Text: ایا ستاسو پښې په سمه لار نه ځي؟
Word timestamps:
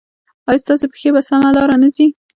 ایا 0.49 0.61
ستاسو 0.63 0.85
پښې 0.91 1.09
په 1.15 1.21
سمه 1.27 1.49
لار 1.55 1.69
نه 1.81 1.89
ځي؟ 1.95 2.07